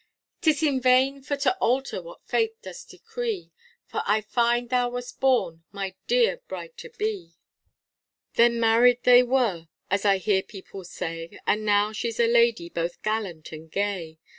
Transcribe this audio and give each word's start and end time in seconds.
'Tis 0.41 0.63
in 0.63 0.81
vain 0.81 1.21
for 1.21 1.37
to 1.37 1.55
alter 1.57 2.01
what 2.01 2.25
fate 2.27 2.59
does 2.63 2.83
decree, 2.83 3.51
For 3.85 4.01
I 4.07 4.21
find 4.21 4.71
thou 4.71 4.89
wast 4.89 5.19
born 5.19 5.63
my 5.71 5.93
dear 6.07 6.37
bride 6.47 6.75
to 6.77 6.89
be; 6.89 7.35
Then 8.33 8.59
married 8.59 9.03
they 9.03 9.21
were, 9.21 9.67
as 9.91 10.03
I 10.03 10.17
hear 10.17 10.41
people 10.41 10.85
say, 10.85 11.37
And 11.45 11.63
now 11.65 11.91
she's 11.93 12.19
a 12.19 12.25
lady 12.25 12.67
both 12.67 13.03
gallant 13.03 13.51
and 13.51 13.69
gay. 13.69 14.17